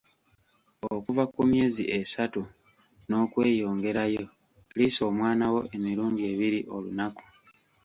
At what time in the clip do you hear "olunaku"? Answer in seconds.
6.75-7.23